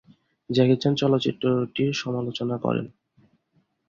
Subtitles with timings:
[0.49, 2.85] Jackie Chan চলচ্চিত্রটির সমালোচনা করেন।